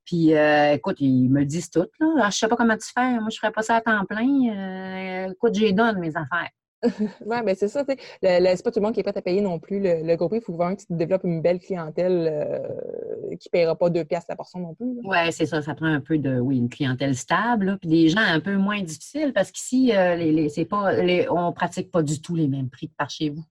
[0.05, 0.33] Puis,
[0.73, 1.87] écoute, ils me disent tout.
[1.99, 2.07] Là.
[2.19, 3.13] Ah, je sais pas comment tu fais.
[3.19, 5.29] Moi, je ferais pas ça à temps plein.
[5.31, 6.49] écoute, j'ai donne mes affaires.
[7.25, 7.83] oui, mais c'est ça.
[7.87, 9.79] C'est pas tout le monde qui est prêt à payer non plus.
[9.79, 13.51] Le, le groupe, il faut vraiment que tu développes une belle clientèle euh, qui ne
[13.51, 14.99] paiera pas deux piastres la portion non plus.
[15.03, 15.61] Oui, c'est ça.
[15.61, 18.81] Ça prend un peu de, oui, une clientèle stable, puis des gens un peu moins
[18.81, 20.93] difficiles parce qu'ici, euh, les, c'est pas,
[21.29, 23.43] on ne pratique pas du tout les mêmes prix que par chez vous.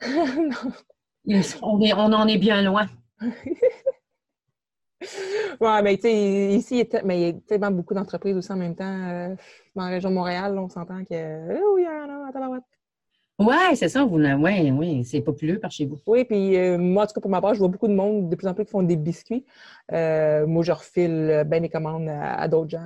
[0.06, 0.72] non.
[1.62, 2.86] On, est, on en est bien loin.
[5.60, 8.36] oui, mais tu sais, ici, il y a, mais il y a tellement beaucoup d'entreprises
[8.36, 9.08] aussi en même temps.
[9.08, 9.34] Euh,
[9.74, 11.60] dans la région de Montréal, on s'entend que.
[11.62, 12.60] Oh, il y en a, à
[13.40, 14.04] oui, c'est ça.
[14.04, 15.96] Vous, oui, oui, c'est populaire par chez vous.
[16.08, 18.28] Oui, puis euh, moi, en tout cas, pour ma part, je vois beaucoup de monde
[18.28, 19.44] de plus en plus qui font des biscuits.
[19.92, 22.82] Euh, moi, je refile bien mes commandes à, d'autres gens.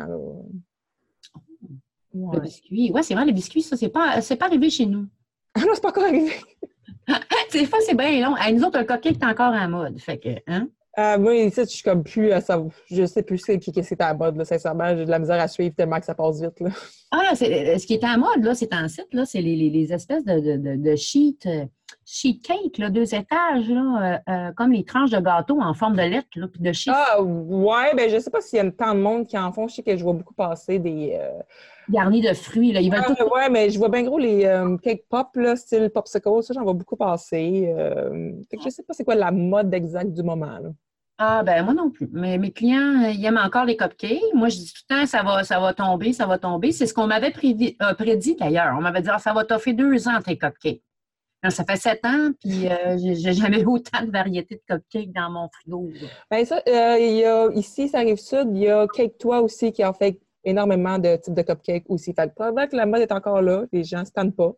[2.14, 2.92] Le biscuit.
[2.94, 5.06] Oui, c'est vrai, le biscuit, ça, c'est pas, pas arrivé chez nous.
[5.54, 6.32] Ah non, c'est pas encore arrivé.
[7.52, 8.34] des fois, c'est bien long.
[8.36, 9.98] À nous autres, le coquet est encore en mode.
[10.00, 10.68] Fait que, hein?
[10.98, 12.62] Euh, moi, ici, je suis comme plus à ça.
[12.90, 14.94] Je sais plus ce qui est à mode, là, sincèrement.
[14.94, 16.60] J'ai de la misère à suivre tellement que ça passe vite.
[16.60, 16.70] Là.
[17.10, 19.92] Ah, euh, ce qui est à mode, là, c'est en site, là, c'est les, les,
[19.92, 21.64] espèces de, de, de, sheet, euh,
[22.04, 24.20] sheet cake, là, deux étages, là,
[24.56, 26.90] comme les tranches de gâteau en forme de lettre, là, puis de sheet.
[26.94, 29.68] Ah, ouais, ben je sais pas s'il y a tant de monde qui en font.
[29.68, 31.18] Je sais que je vois beaucoup passer des.
[31.88, 32.80] Garnis de fruits, là.
[32.80, 33.34] Ils veulent tout...
[33.34, 34.42] ouais, mais je vois bien gros les
[34.82, 36.42] cake pop, là, style popsicle.
[36.42, 37.72] Ça, j'en vois beaucoup passer.
[38.50, 40.70] fait que je sais pas c'est quoi la mode exacte du moment, là.
[41.24, 42.08] Ah, ben moi non plus.
[42.10, 44.20] Mais mes clients, ils aiment encore les cupcakes.
[44.34, 46.72] Moi, je dis tout le temps, ça va, ça va tomber, ça va tomber.
[46.72, 48.74] C'est ce qu'on m'avait prédit, euh, prédit d'ailleurs.
[48.76, 50.82] On m'avait dit, ah, ça va t'offrir deux ans tes cupcakes.
[51.48, 55.30] ça fait sept ans, puis euh, j'ai jamais eu autant de variétés de cupcakes dans
[55.30, 55.90] mon frigo.
[56.28, 59.42] Bien, ça, euh, il y a, ici, ça arrive sud, il y a Cake Toi
[59.42, 62.12] aussi qui en fait énormément de types de cupcakes aussi.
[62.12, 64.52] Fait que que la mode est encore là, les gens ne se tannent pas.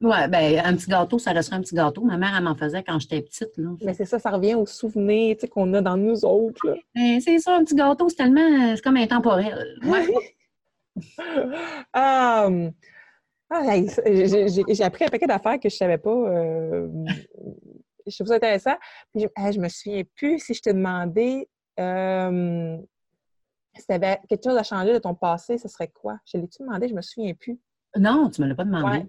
[0.00, 2.02] Oui, bien, un petit gâteau, ça resterait un petit gâteau.
[2.02, 3.56] Ma mère, elle m'en faisait quand j'étais petite.
[3.56, 3.70] Là.
[3.82, 6.76] Mais c'est ça, ça revient aux souvenirs qu'on a dans nous autres.
[6.94, 8.74] Ben, c'est ça, un petit gâteau, c'est tellement.
[8.76, 9.78] C'est comme intemporel.
[9.84, 10.06] Ouais.
[11.94, 12.72] um,
[13.50, 16.10] ah, j'ai appris un paquet d'affaires que je ne savais pas.
[16.10, 16.88] Euh,
[18.06, 18.74] je trouve ça intéressant.
[19.12, 22.76] Puis, je, je me souviens plus si je t'ai demandé euh,
[23.76, 26.18] si tu avais quelque chose à changer de ton passé, ce serait quoi?
[26.24, 26.88] Je l'ai-tu demandé?
[26.88, 27.58] Je me souviens plus.
[27.96, 29.06] Non, tu ne me l'as pas demandé.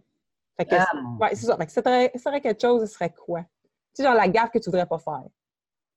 [0.57, 0.87] Fait que, ah.
[1.19, 1.57] ouais, c'est ça.
[1.57, 3.41] Fait que ça serait quelque chose, ce serait quoi?
[3.41, 5.23] Tu sais, genre la gaffe que tu voudrais pas faire.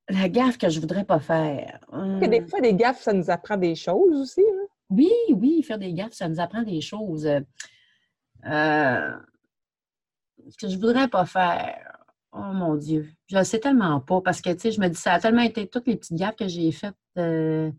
[0.09, 1.81] La gaffe que je voudrais pas faire.
[1.93, 2.49] Des hum.
[2.49, 4.41] fois, des gaffes, ça nous apprend des choses aussi.
[4.41, 4.67] Hein?
[4.91, 7.27] Oui, oui, faire des gaffes, ça nous apprend des choses.
[7.27, 9.17] Euh,
[10.49, 11.99] ce que je voudrais pas faire,
[12.33, 14.97] oh mon Dieu, je ne sais tellement pas parce que, tu sais, je me dis,
[14.97, 16.95] ça a tellement été toutes les petites gaffes que j'ai faites.
[17.19, 17.71] Euh,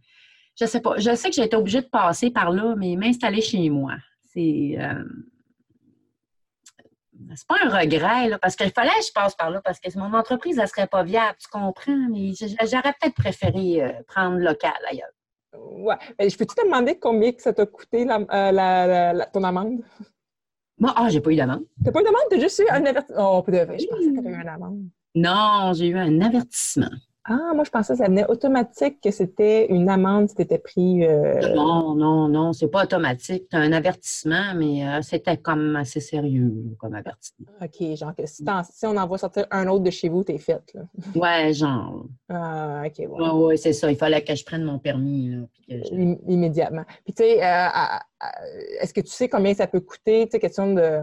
[0.59, 0.97] je sais pas.
[0.97, 3.93] Je sais que j'ai été obligée de passer par là, mais m'installer chez moi.
[4.33, 4.75] C'est.
[4.79, 5.03] Euh,
[7.35, 9.89] c'est pas un regret, là, parce qu'il fallait que je passe par là, parce que
[9.99, 12.07] mon entreprise, elle serait pas viable, tu comprends?
[12.09, 15.09] Mais j'aurais peut-être préféré euh, prendre local ailleurs.
[15.53, 15.95] Ouais.
[16.19, 19.81] je peux-tu te demander combien que ça t'a coûté la, ton amende?
[20.77, 21.65] Moi, ah, j'ai pas eu d'amende.
[21.83, 22.21] T'as pas eu d'amende?
[22.29, 23.39] T'as juste eu un avertissement?
[23.39, 24.89] Oh, je pensais que t'avais eu une amende.
[25.15, 26.91] Non, j'ai eu un avertissement.
[27.31, 30.57] Ah, moi, je pensais que ça venait automatique, que c'était une amende si tu étais
[30.57, 31.05] pris.
[31.05, 33.47] Euh, non, non, non, c'est pas automatique.
[33.51, 37.45] Tu as un avertissement, mais euh, c'était comme assez sérieux comme avertissement.
[37.61, 38.43] OK, genre que si,
[38.83, 40.73] on envoie sortir un autre de chez vous, t'es faite.
[40.73, 40.81] Là.
[41.15, 42.07] Ouais, genre.
[42.29, 43.07] Ah, OK, ouais.
[43.07, 43.91] Ouais, ouais c'est ça.
[43.91, 45.29] Il fallait que je prenne mon permis.
[45.29, 45.75] Là,
[46.27, 46.85] Immédiatement.
[47.05, 47.67] Puis, tu sais, euh,
[48.81, 50.25] est-ce que tu sais combien ça peut coûter?
[50.25, 51.01] Tu sais, question de.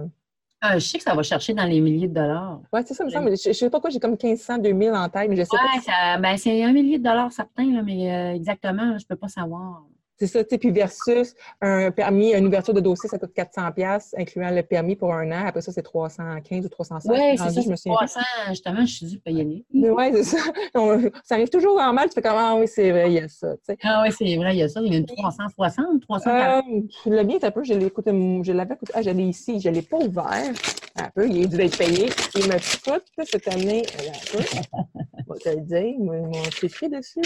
[0.61, 2.61] Ah, je sais que ça va chercher dans les milliers de dollars.
[2.73, 3.37] Oui, c'est ça, me semble.
[3.37, 5.83] Je ne sais pas quoi, j'ai comme 1500, 2000 en tête, mais je sais ouais,
[5.87, 6.19] pas.
[6.19, 9.29] Ben, c'est un millier de dollars certain, là, mais euh, exactement, je ne peux pas
[9.29, 9.85] savoir.
[10.19, 13.73] C'est ça, tu sais, puis versus un permis, une ouverture de dossier, ça coûte 400
[13.73, 15.47] pièces incluant le permis pour un an.
[15.47, 17.13] Après ça, c'est 315 ou 305.
[17.13, 19.65] Oui, c'est ça, je me 300, justement, je suis dû payer.
[19.75, 20.39] Oui, c'est ça.
[21.25, 23.29] ça arrive toujours en mal, tu fais comme, ah oui, c'est vrai, il y a
[23.29, 23.55] ça.
[23.63, 23.77] sais.
[23.83, 24.81] Ah oui, c'est vrai, il y a ça.
[24.81, 26.65] Il y a une 360, 340.
[26.65, 28.11] Euh, je l'ai bien un peu, je l'ai écouté,
[28.43, 30.53] je l'avais écouté, ah, je l'ai ici, je l'ai pas ouvert.
[30.97, 32.09] Un peu, il est dû être payé.
[32.35, 37.21] Il me coûte cette année, un peu, je vais te le dire, écrit dessus,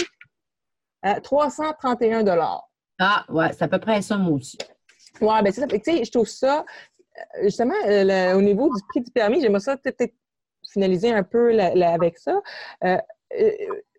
[1.05, 2.23] euh, 331
[3.03, 4.59] ah, ouais, c'est à peu près ça, moi aussi.
[5.21, 5.67] Oui, bien, c'est ça.
[5.67, 6.63] Tu sais, je trouve ça,
[7.17, 10.13] euh, justement, euh, au niveau du prix du permis, j'aimerais ça peut-être
[10.71, 12.39] finaliser un peu avec ça.
[12.83, 12.97] Euh,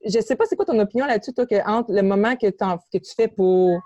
[0.06, 2.46] je ne sais pas c'est quoi ton opinion là-dessus, toi, que entre le moment que,
[2.48, 3.80] que tu fais pour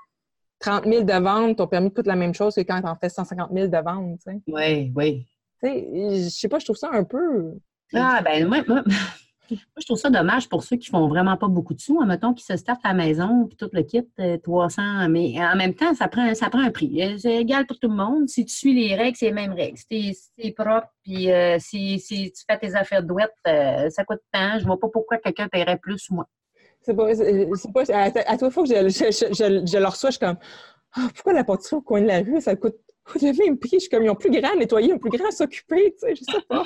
[0.59, 3.09] 30 000 de vente, ton permis coûte la même chose que quand tu en fais
[3.09, 4.21] 150 000 de vente.
[4.47, 5.27] Oui, oui.
[5.63, 7.55] Tu sais, je sais pas, je trouve ça un peu.
[7.95, 8.83] Ah, ben, moi, moi,
[9.51, 12.01] moi, je trouve ça dommage pour ceux qui font vraiment pas beaucoup de sous.
[12.05, 14.07] Mettons qu'ils se startent à la maison, puis tout le kit,
[14.43, 14.83] 300.
[14.83, 17.03] Euh, mais en même temps, ça prend, un prix.
[17.03, 18.29] Euh, c'est égal pour tout le monde.
[18.29, 19.79] Si tu suis les règles, c'est les mêmes règles.
[19.91, 24.59] Si c'est propre, puis euh, si, tu fais tes affaires de douette, ça coûte tant.
[24.59, 26.27] Je vois pas pourquoi quelqu'un paierait plus ou moins.
[27.93, 30.37] À, à toute fois que je, je, je, je, le reçois, je suis comme,
[30.95, 32.77] ah, pourquoi la pâtisserie au coin de la rue, ça coûte
[33.21, 33.71] le même prix?
[33.75, 35.93] Je suis comme, ils ont plus grand à nettoyer, ils ont plus grand à s'occuper,
[35.93, 36.65] tu sais, je sais pas.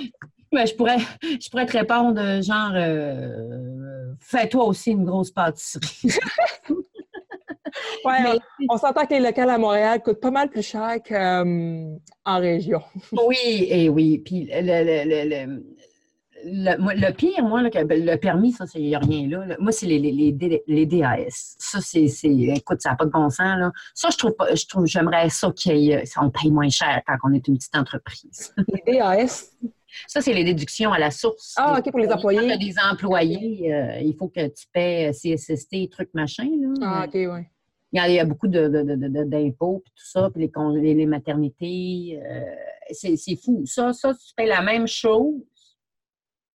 [0.52, 6.18] Ben, je, pourrais, je pourrais te répondre, genre, euh, fais-toi aussi une grosse pâtisserie.
[8.04, 12.38] ouais, on, s'entend que les locales à Montréal coûtent pas mal plus cher qu'en euh,
[12.38, 12.82] région.
[13.26, 14.18] oui, et oui.
[14.18, 15.84] Puis le,
[16.44, 19.56] le, pire, moi, le permis, ça, il n'y a rien là.
[19.60, 21.56] Moi, c'est les, les, les, DAS.
[21.58, 22.06] Ça, c'est.
[22.24, 23.58] Écoute, ça n'a pas de bon sens.
[23.58, 23.70] Là.
[23.94, 24.52] Ça, je trouve pas.
[24.54, 28.52] Je trouve j'aimerais ça qu'on paye moins cher quand on est une petite entreprise.
[28.86, 29.52] Les DAS?
[30.07, 31.55] Ça, c'est les déductions à la source.
[31.57, 32.48] Ah, OK, pour les employés.
[32.48, 36.48] Quand des employés, euh, il faut que tu paies CSST, trucs machin.
[36.61, 36.74] Là.
[36.83, 37.42] Ah, OK, oui.
[37.92, 40.48] Il y, a, beaucoup d'impôts, puis tout ça, puis
[40.81, 42.20] les, les maternités.
[42.24, 42.40] Euh,
[42.92, 43.64] c'est fou.
[43.66, 45.42] Ça, ça, tu payes la même chose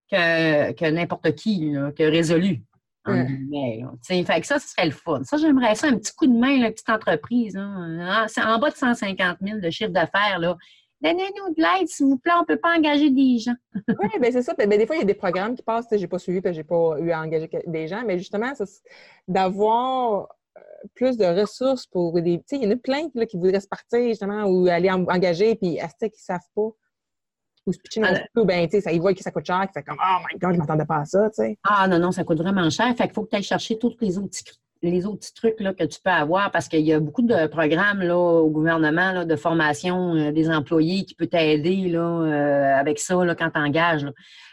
[0.09, 2.63] que, que n'importe qui, que résolu.
[3.07, 5.23] En fait que ça, ce serait le fun.
[5.23, 7.57] Ça, j'aimerais ça, un petit coup de main, la petite entreprise.
[7.57, 10.39] Ah, c'est en bas de 150 000 de chiffre d'affaires.
[11.01, 13.55] Donnez-nous de l'aide, s'il vous plaît, on ne peut pas engager des gens.
[13.87, 14.53] oui, bien c'est ça.
[14.53, 16.49] Ben, des fois, il y a des programmes qui passent, je n'ai pas suivi, je
[16.49, 18.53] n'ai pas eu à engager des gens, mais justement,
[19.27, 20.61] d'avoir euh,
[20.93, 22.39] plus de ressources pour des.
[22.39, 24.89] Tu sais, il y en a plein là, qui voudraient se partir, justement, ou aller
[24.89, 26.69] engager, puis à ce qu'ils ne savent pas.
[27.67, 29.73] Ou se pitcher dans ben, tu sais, ça y voit que ça coûte cher, qui
[29.73, 31.57] fait comme, oh my God, je ne m'attendais pas à ça, tu sais.
[31.63, 32.95] Ah non, non, ça coûte vraiment cher.
[32.95, 34.43] Fait qu'il faut que tu ailles chercher tous les autres petits
[34.89, 38.01] les autres trucs là, que tu peux avoir parce qu'il y a beaucoup de programmes
[38.01, 42.99] là, au gouvernement là, de formation euh, des employés qui peuvent t'aider là, euh, avec
[42.99, 44.05] ça là, quand tu engages.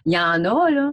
[0.06, 0.92] Il y en a, là,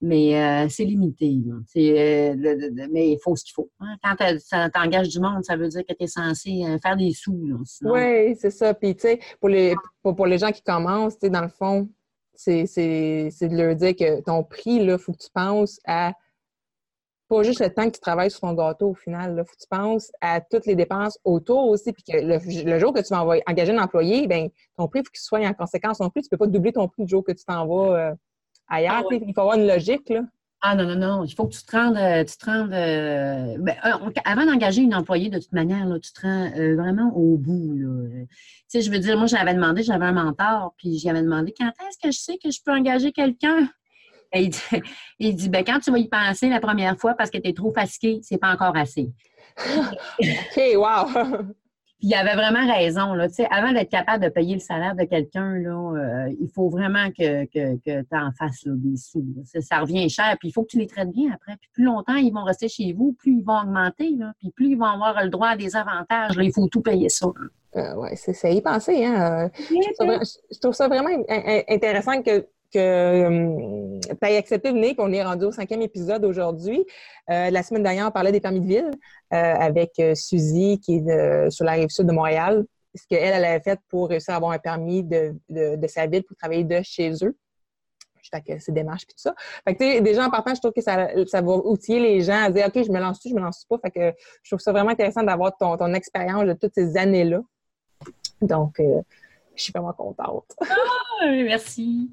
[0.00, 1.38] mais euh, c'est limité.
[1.76, 3.70] mais il faut ce qu'il faut.
[3.80, 3.96] Hein.
[4.02, 7.38] Quand tu engages du monde, ça veut dire que tu es censé faire des sous.
[7.82, 8.74] Oui, c'est ça.
[8.74, 11.88] Puis, tu sais, pour les, pour, les gens qui commencent, dans le fond,
[12.34, 16.12] c'est de leur dire que ton prix, il faut que tu penses à
[17.28, 19.34] pas juste le temps que tu travailles sur ton gâteau au final.
[19.36, 21.92] Il faut que tu penses à toutes les dépenses autour aussi.
[21.92, 25.10] Puis que le, jour que tu vas engager un employé, ben, ton prix, il faut
[25.10, 26.22] qu'il soit en conséquence non plus.
[26.22, 28.14] Tu ne peux pas doubler ton prix le jour que tu t'en vas euh,
[28.68, 29.04] ailleurs.
[29.10, 30.08] Ah il faut avoir une logique.
[30.10, 30.22] Là.
[30.60, 31.24] Ah non, non, non.
[31.24, 31.96] Il faut que tu te rendes.
[31.96, 33.74] Euh, tu te rendes euh, ben,
[34.24, 37.74] avant d'engager une employée, de toute manière, là, tu te rends vraiment au bout.
[37.74, 38.28] Tu
[38.68, 41.98] sais, je veux dire, moi, j'avais demandé, j'avais un mentor, puis j'avais demandé quand est-ce
[42.02, 43.68] que je sais que je peux engager quelqu'un?
[44.36, 44.60] Il dit,
[45.18, 47.52] il dit ben, quand tu vas y penser la première fois parce que tu es
[47.52, 49.10] trop fatigué, c'est pas encore assez.
[50.20, 51.06] OK, wow!
[51.14, 51.54] Puis
[52.00, 53.14] il avait vraiment raison.
[53.14, 53.28] Là.
[53.50, 57.76] Avant d'être capable de payer le salaire de quelqu'un, là, il faut vraiment que, que,
[57.76, 59.24] que tu en fasses des sous.
[59.44, 60.36] Ça, revient cher.
[60.40, 61.56] Puis il faut que tu les traites bien après.
[61.60, 64.10] Puis plus longtemps ils vont rester chez vous, plus ils vont augmenter.
[64.18, 64.32] Là.
[64.40, 66.32] Puis plus ils vont avoir le droit à des avantages.
[66.36, 67.28] il faut tout payer ça.
[67.76, 69.04] Euh, oui, c'est y penser.
[69.04, 69.50] Hein?
[69.58, 71.10] Je, trouve ça, vraiment
[71.68, 76.24] intéressant que, que tu aies accepté de venir, puis on est rendu au cinquième épisode
[76.24, 76.84] aujourd'hui.
[77.30, 78.90] Euh, la semaine dernière, on parlait des permis de ville
[79.32, 83.62] euh, avec Suzy, qui est sur la rive sud de Montréal, ce qu'elle, elle avait
[83.62, 85.34] fait pour réussir à avoir un permis de,
[85.88, 87.36] sa ville pour travailler de chez eux
[88.32, 89.34] avec ces démarches et tout ça.
[89.66, 92.66] Fait que, déjà, en partant, je trouve que ça, va outiller les gens à dire,
[92.66, 93.78] OK, je me lance-tu, je me lance pas.
[93.90, 97.40] Que je trouve ça vraiment intéressant d'avoir ton, expérience de toutes ces années-là.
[98.40, 99.02] Donc, euh,
[99.56, 100.54] je suis vraiment contente.
[101.20, 102.10] Ah, merci.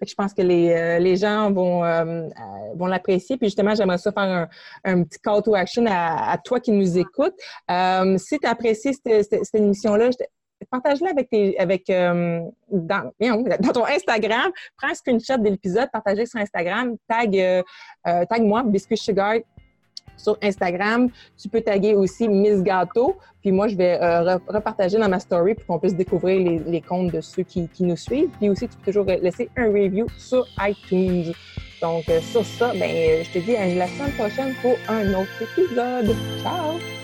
[0.00, 2.28] je pense que les, euh, gens vont, euh,
[2.76, 3.36] vont l'apprécier.
[3.36, 4.48] Puis justement, j'aimerais ça faire
[4.84, 7.34] un, petit call to action à, toi qui nous écoutes.
[8.18, 10.10] si tu apprécies cette, cette, émission-là,
[10.70, 11.28] partage-la avec,
[11.58, 14.52] avec dans, dans, ton Instagram.
[14.78, 17.64] Prends un screenshot de l'épisode, partage-le sur Instagram, tag,
[18.04, 19.34] tag moi, Biscuit Sugar
[20.16, 21.08] sur Instagram.
[21.36, 23.16] Tu peux taguer aussi Miss Gâteau.
[23.40, 27.12] Puis moi, je vais euh, repartager dans ma story pour qu'on puisse découvrir les, comptes
[27.12, 28.30] de ceux qui, nous suivent.
[28.38, 31.32] Puis aussi, tu peux toujours laisser un review sur iTunes.
[31.82, 35.42] Donc, euh, sur ça, ben, je te dis à la semaine prochaine pour un autre
[35.42, 36.16] épisode.
[36.42, 37.03] Ciao!